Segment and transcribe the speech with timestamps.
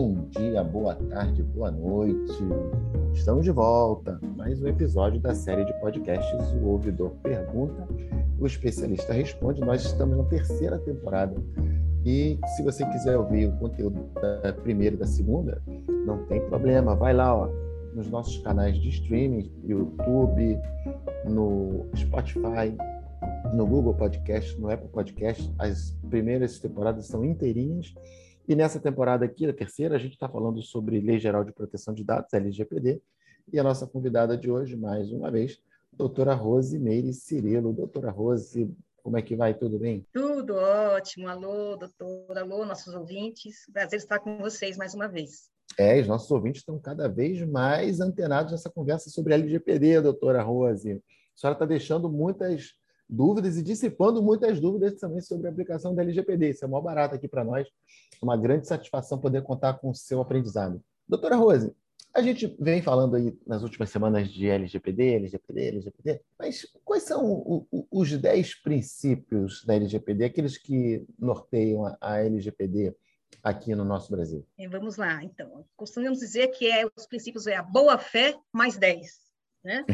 [0.00, 2.38] Bom dia, boa tarde, boa noite.
[3.12, 4.20] Estamos de volta.
[4.36, 7.84] Mais um episódio da série de podcasts O Ouvidor Pergunta,
[8.38, 9.60] o especialista responde.
[9.60, 11.34] Nós estamos na terceira temporada.
[12.06, 15.60] E se você quiser ouvir o conteúdo da primeira e da segunda,
[16.06, 16.94] não tem problema.
[16.94, 17.48] Vai lá, ó,
[17.92, 20.60] nos nossos canais de streaming, YouTube,
[21.28, 22.72] no Spotify,
[23.52, 25.52] no Google Podcast, no Apple Podcast.
[25.58, 27.92] As primeiras temporadas são inteirinhas
[28.48, 31.92] e nessa temporada aqui, a terceira, a gente está falando sobre Lei Geral de Proteção
[31.92, 32.98] de Dados, LGPD,
[33.52, 35.60] e a nossa convidada de hoje, mais uma vez,
[35.92, 37.74] doutora Rose Meire Cirilo.
[37.74, 39.52] Doutora Rose, como é que vai?
[39.52, 40.06] Tudo bem?
[40.14, 41.28] Tudo ótimo.
[41.28, 43.66] Alô, doutora, alô, nossos ouvintes.
[43.70, 45.50] Prazer estar com vocês mais uma vez.
[45.76, 50.92] É, os nossos ouvintes estão cada vez mais antenados nessa conversa sobre LGPD, doutora Rose.
[50.92, 52.72] A senhora está deixando muitas
[53.08, 56.50] dúvidas e dissipando muitas dúvidas também sobre a aplicação da LGPD.
[56.50, 57.66] Isso é maior barato aqui para nós.
[57.66, 60.82] É uma grande satisfação poder contar com o seu aprendizado.
[61.08, 61.72] Doutora Rose,
[62.14, 67.66] a gente vem falando aí nas últimas semanas de LGPD, LGPD, LGPD, mas quais são
[67.90, 72.94] os 10 princípios da LGPD, aqueles que norteiam a, LGPD
[73.42, 74.44] aqui no nosso Brasil?
[74.70, 75.64] Vamos lá, então.
[75.76, 79.27] Costumamos dizer que é, os princípios é a boa-fé mais 10.
[79.64, 79.84] Né?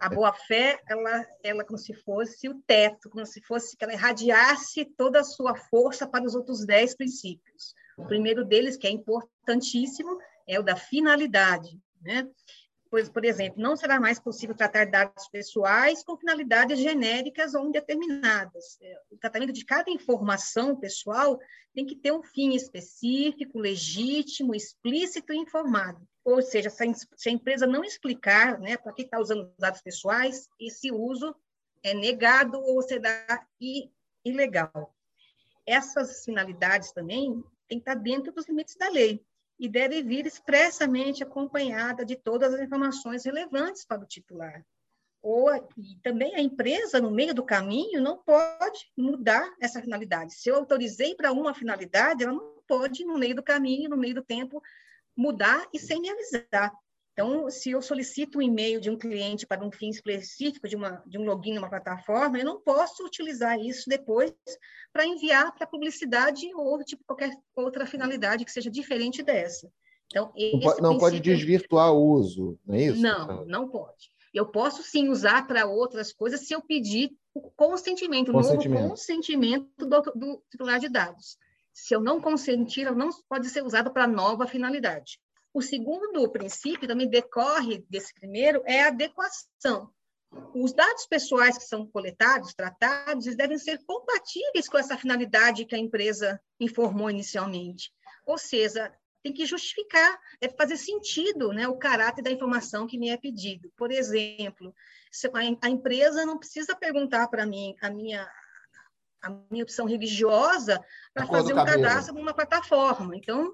[0.00, 4.84] A boa-fé, ela, ela como se fosse o teto, como se fosse que ela irradiasse
[4.84, 7.74] toda a sua força para os outros dez princípios.
[7.96, 11.80] O primeiro deles, que é importantíssimo, é o da finalidade.
[12.00, 12.28] Né?
[12.90, 18.78] Pois, por exemplo, não será mais possível tratar dados pessoais com finalidades genéricas ou indeterminadas.
[18.80, 21.38] É, o tratamento de cada informação pessoal
[21.74, 26.00] tem que ter um fim específico, legítimo, explícito e informado.
[26.24, 30.48] Ou seja, se a, empresa não explicar né, para que está usando os dados pessoais,
[30.58, 31.34] esse uso
[31.82, 33.46] é negado ou será
[34.24, 34.94] ilegal.
[35.66, 39.22] Essas finalidades também têm que estar dentro dos limites da lei
[39.58, 44.64] e deve vir expressamente acompanhada de todas as informações relevantes para o titular.
[45.20, 50.34] Ou e também a empresa, no meio do caminho, não pode mudar essa finalidade.
[50.34, 54.14] Se eu autorizei para uma finalidade, ela não pode, no meio do caminho, no meio
[54.14, 54.62] do tempo,
[55.16, 56.72] mudar e sem me avisar.
[57.18, 61.02] Então, se eu solicito um e-mail de um cliente para um fim específico de, uma,
[61.04, 64.32] de um login numa plataforma, eu não posso utilizar isso depois
[64.92, 69.68] para enviar para publicidade ou tipo qualquer outra finalidade que seja diferente dessa.
[70.06, 73.02] Então, não, pode, não pode desvirtuar o uso, não é isso?
[73.02, 74.12] Não, não pode.
[74.32, 78.78] Eu posso sim usar para outras coisas se eu pedir o consentimento, o consentimento.
[78.78, 81.36] novo consentimento do, do titular de dados.
[81.74, 85.18] Se eu não consentir, ela não pode ser usada para nova finalidade.
[85.52, 89.90] O segundo princípio também decorre desse primeiro é a adequação.
[90.54, 95.74] Os dados pessoais que são coletados, tratados, eles devem ser compatíveis com essa finalidade que
[95.74, 97.90] a empresa informou inicialmente.
[98.26, 98.92] Ou seja,
[99.22, 103.72] tem que justificar, deve fazer sentido né, o caráter da informação que me é pedido.
[103.76, 104.74] Por exemplo,
[105.62, 108.30] a empresa não precisa perguntar para mim a minha,
[109.22, 110.82] a minha opção religiosa
[111.14, 113.16] para fazer um cadastro numa plataforma.
[113.16, 113.52] Então,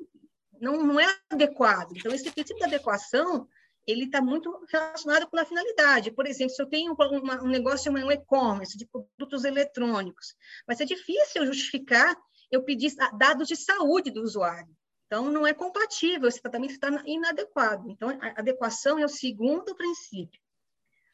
[0.65, 1.93] não, não é adequado.
[1.97, 3.47] Então, esse princípio de adequação
[3.87, 6.11] ele está muito relacionado com a finalidade.
[6.11, 10.35] Por exemplo, se eu tenho um negócio, um e-commerce de produtos eletrônicos,
[10.67, 12.17] vai ser difícil justificar
[12.51, 14.75] eu pedir dados de saúde do usuário.
[15.07, 17.91] Então, não é compatível, esse tratamento está inadequado.
[17.91, 20.41] Então, a adequação é o segundo princípio.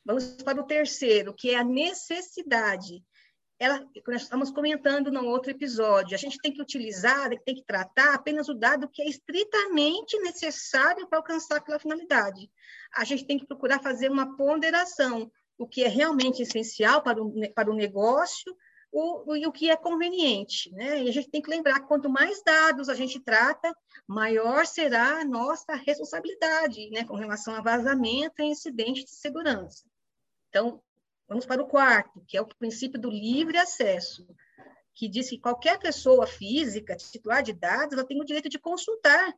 [0.05, 3.05] Vamos para o terceiro, que é a necessidade
[3.61, 8.15] ela, nós estamos comentando no outro episódio, a gente tem que utilizar, tem que tratar
[8.15, 12.51] apenas o dado que é estritamente necessário para alcançar aquela finalidade.
[12.97, 17.53] A gente tem que procurar fazer uma ponderação, o que é realmente essencial para o,
[17.53, 18.57] para o negócio
[18.91, 20.73] o, e o que é conveniente.
[20.73, 21.03] Né?
[21.03, 25.21] E a gente tem que lembrar que quanto mais dados a gente trata, maior será
[25.21, 27.05] a nossa responsabilidade né?
[27.05, 29.85] com relação a vazamento e incidente de segurança.
[30.49, 30.83] Então,
[31.31, 34.27] Vamos para o quarto, que é o princípio do livre acesso,
[34.93, 39.33] que diz que qualquer pessoa física, titular de dados, ela tem o direito de consultar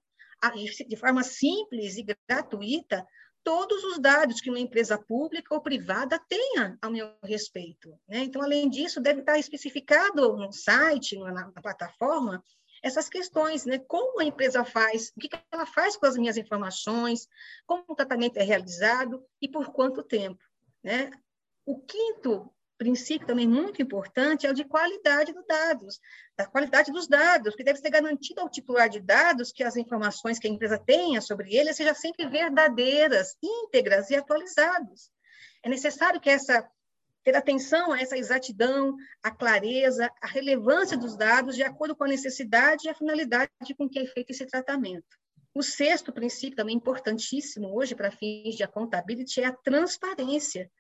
[0.89, 3.07] de forma simples e gratuita
[3.45, 7.91] todos os dados que uma empresa pública ou privada tenha ao meu respeito.
[8.09, 8.21] Né?
[8.21, 12.43] Então, além disso, deve estar especificado no site, na, na plataforma,
[12.83, 13.79] essas questões, né?
[13.79, 17.29] Como a empresa faz, o que ela faz com as minhas informações,
[17.67, 20.43] como o tratamento é realizado e por quanto tempo,
[20.83, 21.11] né?
[21.65, 26.01] O quinto princípio também muito importante é o de qualidade dos dados,
[26.37, 30.39] da qualidade dos dados, que deve ser garantido ao titular de dados que as informações
[30.39, 35.11] que a empresa tenha sobre ele sejam sempre verdadeiras, íntegras e atualizadas.
[35.63, 36.69] É necessário que essa
[37.23, 42.09] ter atenção a essa exatidão, a clareza, a relevância dos dados de acordo com a
[42.09, 45.17] necessidade e a finalidade com que é feito esse tratamento.
[45.55, 50.71] O sexto princípio, também importantíssimo hoje para fins de accountability, é a transparência.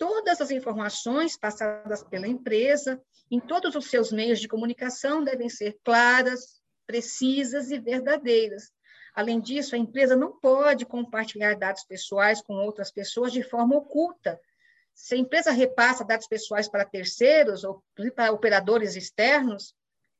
[0.00, 2.98] Todas as informações passadas pela empresa,
[3.30, 8.72] em todos os seus meios de comunicação, devem ser claras, precisas e verdadeiras.
[9.14, 14.40] Além disso, a empresa não pode compartilhar dados pessoais com outras pessoas de forma oculta.
[14.94, 19.74] Se a empresa repassa dados pessoais para terceiros ou para operadores externos,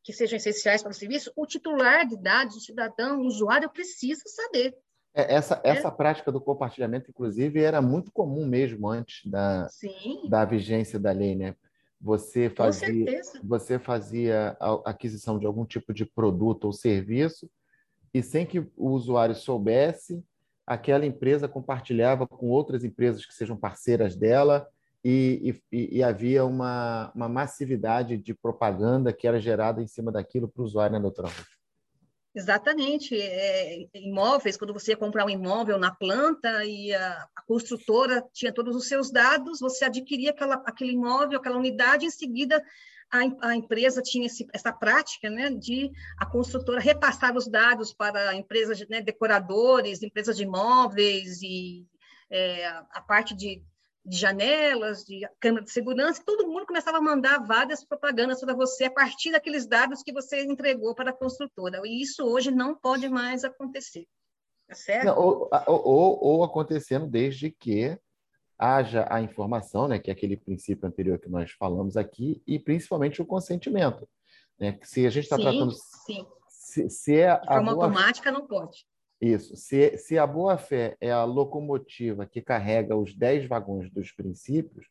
[0.05, 4.25] que sejam essenciais para o serviço, o titular de dados, o cidadão, o usuário, precisa
[4.27, 4.77] saber.
[5.15, 5.71] É, essa, é.
[5.71, 9.69] essa prática do compartilhamento, inclusive, era muito comum mesmo antes da,
[10.29, 11.55] da vigência da lei, né?
[12.01, 17.51] Você fazia, você fazia a aquisição de algum tipo de produto ou serviço
[18.15, 20.25] e sem que o usuário soubesse,
[20.67, 24.67] aquela empresa compartilhava com outras empresas que sejam parceiras dela
[25.05, 30.49] e, e, e, havia uma, uma massividade de propaganda que era gerada em cima daquilo
[30.49, 31.29] para o usuário, né, doutora?
[32.35, 33.21] Exatamente.
[33.21, 38.53] É, imóveis, quando você ia comprar um imóvel na planta e a, a, construtora tinha
[38.53, 42.63] todos os seus dados, você adquiria aquela, aquele imóvel, aquela unidade, em seguida
[43.11, 48.35] a, a empresa tinha esse, essa prática né, de a construtora repassar os dados para
[48.35, 51.85] empresas, né, decoradores, empresas de imóveis e
[52.31, 53.63] é, a parte de
[54.05, 58.85] de janelas, de câmera de segurança, todo mundo começava a mandar várias propagandas para você
[58.85, 61.83] a partir daqueles dados que você entregou para a construtora.
[61.85, 64.07] E isso hoje não pode mais acontecer.
[64.67, 65.07] Tá certo?
[65.07, 67.99] Não, ou, ou, ou, acontecendo desde que
[68.59, 73.21] haja a informação, né, que é aquele princípio anterior que nós falamos aqui, e principalmente
[73.21, 74.09] o consentimento.
[74.59, 74.79] Né?
[74.83, 75.73] Se a gente está tratando.
[75.73, 76.27] Sim.
[76.49, 77.87] Se, se é de forma boa...
[77.87, 78.87] automática, não pode.
[79.21, 79.55] Isso.
[79.55, 84.87] Se, se a boa-fé é a locomotiva que carrega os 10 vagões dos princípios,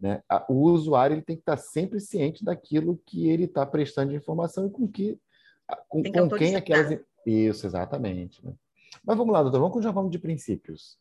[0.00, 4.14] né, a, o usuário ele tem que estar sempre ciente daquilo que ele está prestando
[4.14, 5.18] informação e com, que,
[5.88, 7.00] com, com quem aquelas.
[7.26, 8.44] Isso, exatamente.
[8.44, 8.52] Né?
[9.02, 10.98] Mas vamos lá, doutor, vamos continuar falando de princípios.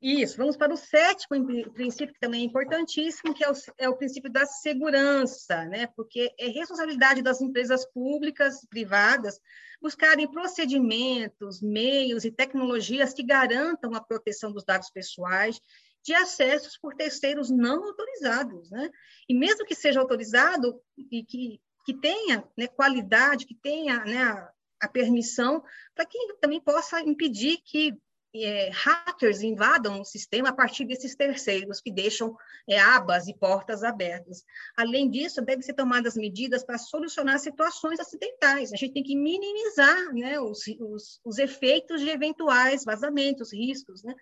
[0.00, 3.96] Isso, vamos para o sétimo princípio, que também é importantíssimo, que é o, é o
[3.96, 5.86] princípio da segurança, né?
[5.96, 9.40] porque é responsabilidade das empresas públicas e privadas
[9.80, 15.58] buscarem procedimentos, meios e tecnologias que garantam a proteção dos dados pessoais
[16.02, 18.70] de acessos por terceiros não autorizados.
[18.70, 18.90] Né?
[19.28, 20.78] E mesmo que seja autorizado
[21.10, 24.52] e que, que tenha né, qualidade, que tenha né, a,
[24.82, 25.64] a permissão,
[25.94, 27.96] para que também possa impedir que
[28.44, 32.36] é, hackers invadam o sistema a partir desses terceiros que deixam
[32.68, 34.44] é, abas e portas abertas.
[34.76, 38.72] Além disso, devem ser tomadas medidas para solucionar situações acidentais.
[38.72, 44.02] A gente tem que minimizar né, os, os, os efeitos de eventuais vazamentos, riscos.
[44.02, 44.14] Né?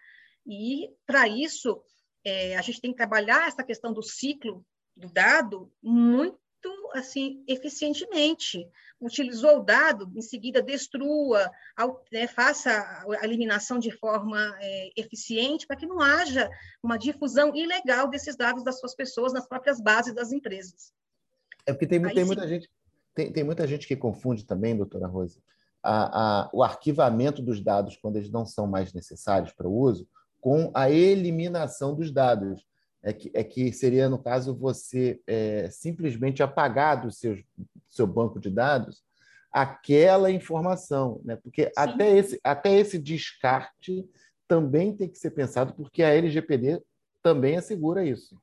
[0.47, 1.83] E, para isso,
[2.25, 4.65] é, a gente tem que trabalhar essa questão do ciclo
[4.97, 6.39] do dado muito
[6.95, 8.69] assim eficientemente.
[9.01, 11.51] Utilizou o dado, em seguida destrua,
[12.13, 12.71] né, faça
[13.21, 16.49] a eliminação de forma é, eficiente para que não haja
[16.83, 20.93] uma difusão ilegal desses dados das suas pessoas nas próprias bases das empresas.
[21.67, 22.71] É porque tem, Aí, tem muita gente
[23.15, 25.41] tem, tem, muita gente que confunde também, doutora Rosa,
[25.83, 30.09] a, a, o arquivamento dos dados quando eles não são mais necessários para o uso,
[30.41, 32.67] com a eliminação dos dados
[33.05, 37.39] é que, é que seria, no caso, você é, simplesmente apagar do seu,
[37.89, 39.05] seu banco de dados
[39.53, 41.37] aquela informação, né?
[41.37, 44.05] porque até esse, até esse descarte
[44.49, 46.83] também tem que ser pensado, porque a LGPD
[47.23, 48.37] também assegura isso.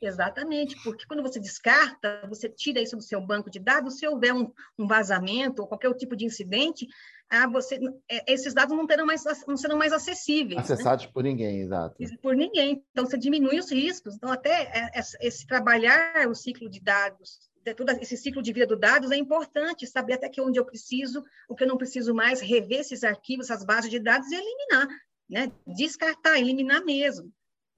[0.00, 4.32] Exatamente, porque quando você descarta, você tira isso do seu banco de dados, se houver
[4.32, 6.86] um, um vazamento ou qualquer tipo de incidente,
[7.30, 10.56] ah, você, é, esses dados não, terão mais, não serão mais acessíveis.
[10.56, 10.62] Né?
[10.62, 11.10] Acessados né?
[11.12, 11.96] por ninguém, exato.
[12.22, 12.84] Por ninguém.
[12.90, 14.14] Então, você diminui os riscos.
[14.14, 17.38] Então, até é, esse, trabalhar o ciclo de dados,
[17.76, 21.24] todo esse ciclo de vida do dados é importante, saber até que onde eu preciso,
[21.48, 24.88] o que eu não preciso mais, rever esses arquivos, essas bases de dados e eliminar,
[25.28, 25.52] né?
[25.66, 27.32] descartar, eliminar mesmo.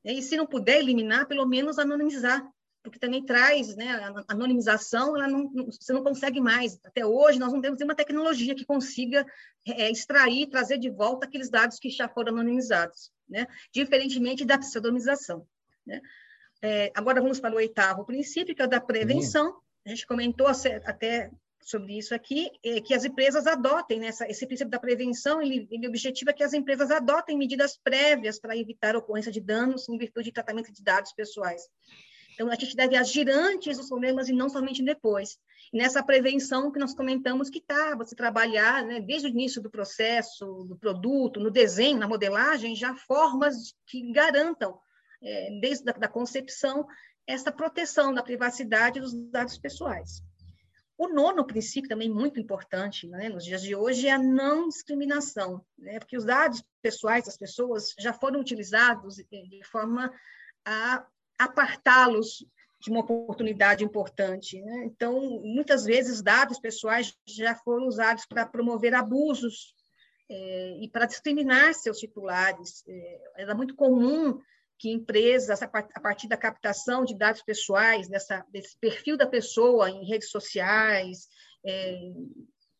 [0.05, 2.47] E se não puder eliminar, pelo menos anonimizar,
[2.87, 6.78] porque também traz, né, a anonimização, ela não, você não consegue mais.
[6.85, 9.26] Até hoje, nós não temos nenhuma tecnologia que consiga
[9.66, 13.49] é, extrair, trazer de volta aqueles dados que já foram anonimizados, né?
[13.73, 15.45] diferentemente da pseudonização.
[15.85, 16.00] Né?
[16.62, 19.61] É, agora vamos para o oitavo princípio, que é o da prevenção.
[19.85, 24.47] A gente comentou até sobre isso aqui, é que as empresas adotem né, essa, esse
[24.47, 28.99] princípio da prevenção, ele, ele objetiva que as empresas adotem medidas prévias para evitar a
[28.99, 31.69] ocorrência de danos em virtude de tratamento de dados pessoais.
[32.37, 35.38] Então, a gente deve agir antes dos problemas e não somente depois.
[35.73, 39.71] E nessa prevenção que nós comentamos que está, você trabalhar né, desde o início do
[39.71, 44.78] processo, do produto, no desenho, na modelagem, já formas que garantam,
[45.23, 46.87] é, desde a da concepção,
[47.26, 50.23] essa proteção da privacidade dos dados pessoais.
[50.99, 55.64] o nono princípio, também muito importante né, nos dias de hoje, é a não discriminação,
[55.78, 60.12] né, porque os dados pessoais das pessoas já foram utilizados de forma
[60.66, 61.07] a
[61.38, 62.45] apartá-los
[62.81, 64.61] de uma oportunidade importante.
[64.61, 64.85] Né?
[64.85, 69.75] Então, muitas vezes, dados pessoais já foram usados para promover abusos
[70.31, 72.85] é, e para discriminar seus titulares.
[72.87, 74.40] É, era muito comum
[74.78, 80.05] que empresas, a partir da captação de dados pessoais, dessa, desse perfil da pessoa em
[80.07, 81.28] redes sociais,
[81.64, 82.12] é,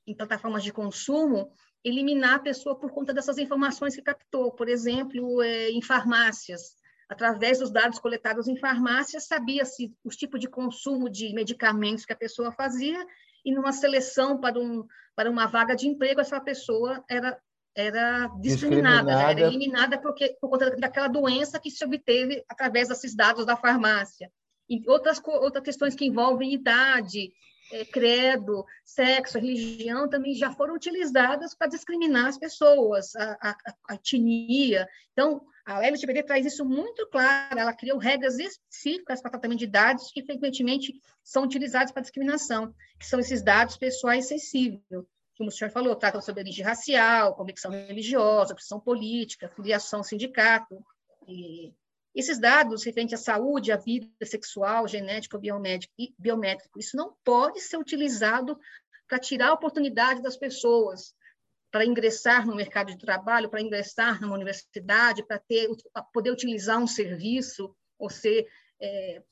[0.06, 1.50] em plataformas de consumo,
[1.82, 4.52] eliminar a pessoa por conta dessas informações que captou.
[4.52, 6.76] Por exemplo, é, em farmácias,
[7.08, 12.16] através dos dados coletados em farmácias, sabia-se os tipos de consumo de medicamentos que a
[12.16, 13.04] pessoa fazia,
[13.44, 14.84] e numa seleção para, um,
[15.14, 17.38] para uma vaga de emprego, essa pessoa era
[17.78, 19.04] era discriminada, discriminada.
[19.04, 19.30] Né?
[19.32, 24.32] era eliminada porque, por conta daquela doença que se obteve através desses dados da farmácia.
[24.68, 27.30] E outras, outras questões que envolvem idade,
[27.70, 33.56] é, credo, sexo, religião também já foram utilizadas para discriminar as pessoas, a, a,
[33.90, 34.88] a etnia.
[35.12, 40.12] Então, a LGBT traz isso muito claro, ela criou regras específicas para tratamento de dados
[40.12, 40.94] que frequentemente
[41.25, 44.80] são utilizados para discriminação, que são esses dados pessoais sensíveis
[45.37, 50.82] como o senhor falou, tratam sobre origem racial, convicção religiosa, opção política, filiação sindicato.
[51.28, 51.75] E
[52.14, 54.87] esses dados referentes à saúde, à vida sexual,
[55.38, 58.58] biomédico e biométrico, isso não pode ser utilizado
[59.06, 61.14] para tirar a oportunidade das pessoas
[61.76, 65.68] para ingressar no mercado de trabalho, para ingressar numa universidade, para ter,
[66.11, 68.47] poder utilizar um serviço ou ser
[68.80, 69.23] é,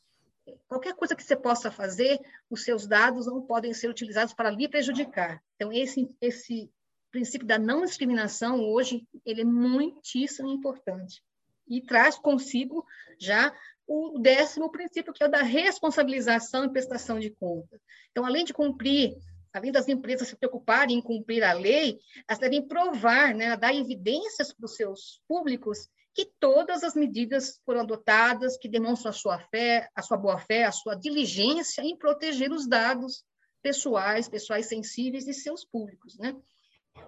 [0.69, 2.21] qualquer coisa que você possa fazer,
[2.51, 5.43] os seus dados não podem ser utilizados para lhe prejudicar.
[5.57, 6.71] Então, esse, esse
[7.11, 11.23] princípio da não discriminação, hoje, ele é muitíssimo importante.
[11.67, 12.85] E traz consigo
[13.19, 17.81] já o décimo princípio, que é o da responsabilização e prestação de contas.
[18.11, 19.17] Então, além de cumprir,
[19.55, 24.53] além das empresas se preocuparem em cumprir a lei, elas devem provar, né, dar evidências
[24.53, 29.89] para os seus públicos que todas as medidas foram adotadas que demonstram a sua fé,
[29.95, 33.25] a sua boa fé, a sua diligência em proteger os dados
[33.63, 36.37] pessoais, pessoais sensíveis de seus públicos, né?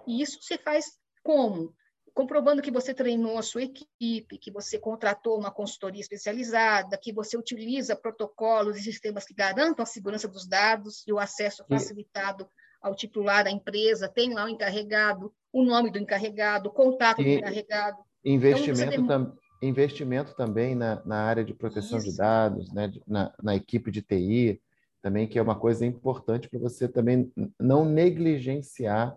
[0.05, 1.73] E isso se faz como?
[2.17, 7.37] Comprovando que você treinou a sua equipe, que você contratou uma consultoria especializada, que você
[7.37, 12.49] utiliza protocolos e sistemas que garantam a segurança dos dados e o acesso facilitado
[12.81, 17.23] ao titular da empresa, tem lá o encarregado, o nome do encarregado, o contato e...
[17.23, 22.09] do encarregado Investimento, então, tam, investimento também na, na área de proteção Isso.
[22.09, 22.91] de dados, né?
[23.05, 24.59] na, na equipe de TI,
[25.03, 29.15] também, que é uma coisa importante para você também não negligenciar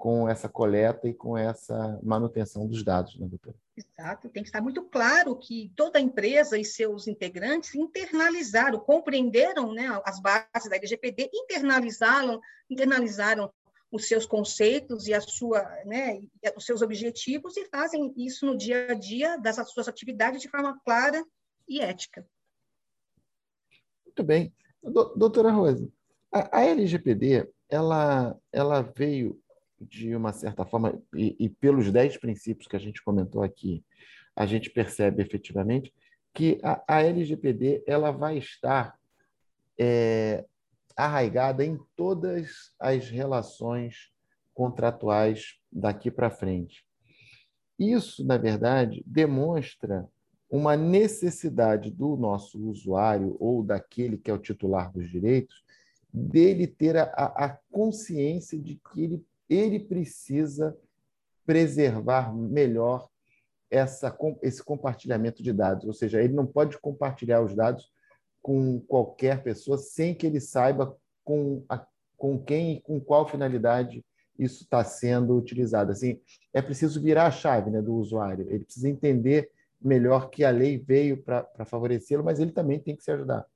[0.00, 3.54] com essa coleta e com essa manutenção dos dados, né, doutora?
[3.76, 9.88] Exato, tem que estar muito claro que toda empresa e seus integrantes internalizaram, compreenderam né,
[10.06, 12.40] as bases da LGPD, internalizaram,
[12.70, 13.52] internalizaram
[13.92, 16.22] os seus conceitos e a sua, né,
[16.56, 20.80] os seus objetivos e fazem isso no dia a dia das suas atividades de forma
[20.82, 21.22] clara
[21.68, 22.26] e ética.
[24.06, 24.50] Muito bem.
[24.82, 25.92] Doutora Rosa,
[26.32, 29.39] a, LGPD, ela, ela veio
[29.80, 33.84] de uma certa forma, e, e pelos dez princípios que a gente comentou aqui,
[34.36, 35.92] a gente percebe efetivamente
[36.34, 38.96] que a, a LGPD ela vai estar
[39.78, 40.44] é,
[40.96, 44.10] arraigada em todas as relações
[44.54, 46.84] contratuais daqui para frente.
[47.78, 50.06] Isso, na verdade, demonstra
[50.50, 55.64] uma necessidade do nosso usuário ou daquele que é o titular dos direitos
[56.12, 60.76] dele ter a, a consciência de que ele, ele precisa
[61.44, 63.08] preservar melhor
[63.68, 67.92] essa, esse compartilhamento de dados, ou seja, ele não pode compartilhar os dados
[68.40, 71.84] com qualquer pessoa sem que ele saiba com, a,
[72.16, 74.04] com quem e com qual finalidade
[74.38, 75.92] isso está sendo utilizado.
[75.92, 76.20] Assim,
[76.52, 78.46] é preciso virar a chave né, do usuário.
[78.48, 83.04] Ele precisa entender melhor que a lei veio para favorecê-lo, mas ele também tem que
[83.04, 83.46] se ajudar.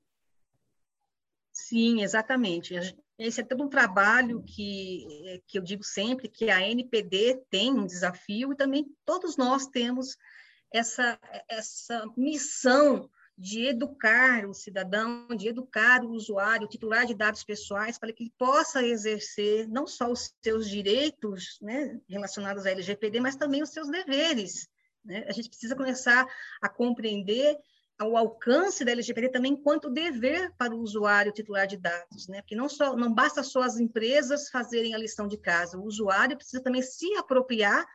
[1.51, 2.75] Sim, exatamente.
[3.17, 7.85] Esse é todo um trabalho que, que eu digo sempre que a NPD tem um
[7.85, 10.17] desafio e também todos nós temos
[10.71, 11.17] essa,
[11.47, 17.97] essa missão de educar o cidadão, de educar o usuário, o titular de dados pessoais,
[17.97, 23.35] para que ele possa exercer não só os seus direitos né, relacionados à LGPD, mas
[23.35, 24.69] também os seus deveres.
[25.03, 25.25] Né?
[25.27, 26.25] A gente precisa começar
[26.61, 27.57] a compreender
[28.03, 32.41] o alcance da LGPD também enquanto dever para o usuário titular de dados, né?
[32.41, 36.35] Porque não só não basta só as empresas fazerem a lição de casa, o usuário
[36.35, 37.85] precisa também se apropriar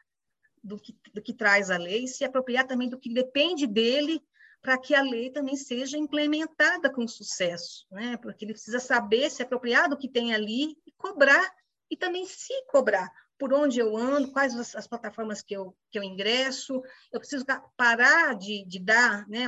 [0.63, 4.23] do que, do que traz a lei, se apropriar também do que depende dele
[4.63, 8.19] para que a lei também seja implementada com sucesso, né?
[8.19, 11.51] porque ele precisa saber se apropriar do que tem ali e cobrar,
[11.91, 15.99] e também se cobrar por onde eu ando, quais as, as plataformas que eu, que
[15.99, 19.47] eu ingresso, eu preciso parar de, de dar, né,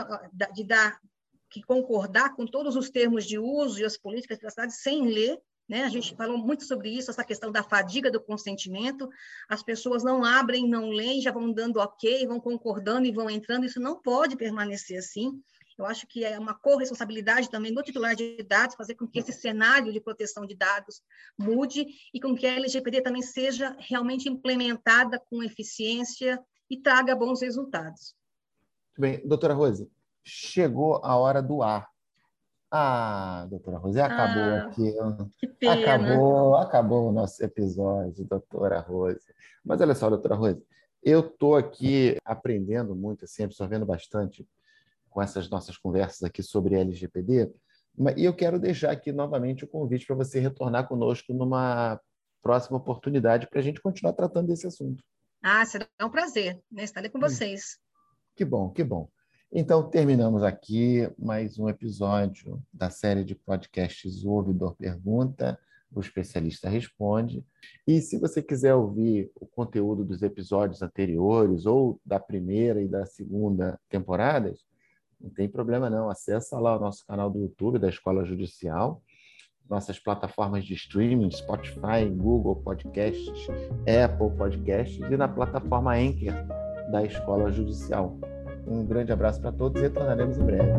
[0.55, 0.99] de dar,
[1.51, 5.39] que concordar com todos os termos de uso e as políticas da cidade sem ler,
[5.69, 5.85] né?
[5.85, 9.09] A gente falou muito sobre isso, essa questão da fadiga do consentimento.
[9.49, 13.67] As pessoas não abrem, não leem, já vão dando ok, vão concordando e vão entrando.
[13.67, 15.41] Isso não pode permanecer assim.
[15.79, 19.33] Eu acho que é uma corresponsabilidade também do titular de dados fazer com que esse
[19.33, 21.03] cenário de proteção de dados
[21.39, 27.43] mude e com que a LGPD também seja realmente implementada com eficiência e traga bons
[27.43, 28.15] resultados.
[28.89, 29.29] Muito bem.
[29.29, 29.91] Doutora Rose,
[30.25, 31.89] chegou a hora do ar.
[32.71, 34.95] Ah, doutora Rose, acabou ah, aqui.
[35.39, 35.75] Que pena.
[35.75, 39.21] Acabou, acabou o nosso episódio, doutora Rose.
[39.65, 40.63] Mas olha só, doutora Rose,
[41.03, 44.49] eu estou aqui aprendendo muito, assim, absorvendo bastante
[45.13, 47.53] com essas nossas conversas aqui sobre LGPD.
[48.17, 52.01] E eu quero deixar aqui novamente o convite para você retornar conosco numa
[52.43, 55.05] próxima oportunidade para a gente continuar tratando desse assunto.
[55.43, 56.85] Ah, será um prazer né?
[56.85, 57.23] estarei com hum.
[57.23, 57.79] vocês.
[58.35, 59.09] Que bom, que bom.
[59.53, 65.59] Então, terminamos aqui mais um episódio da série de podcasts O Ouvidor Pergunta,
[65.95, 67.45] o especialista responde.
[67.87, 73.05] E se você quiser ouvir o conteúdo dos episódios anteriores ou da primeira e da
[73.05, 74.65] segunda temporadas,
[75.23, 79.01] não tem problema não, acessa lá o nosso canal do YouTube da Escola Judicial,
[79.71, 83.47] nossas plataformas de streaming, Spotify, Google Podcasts,
[83.87, 86.35] Apple Podcasts e na plataforma Anchor
[86.91, 88.19] da Escola Judicial.
[88.67, 90.73] Um grande abraço para todos e retornaremos em breve.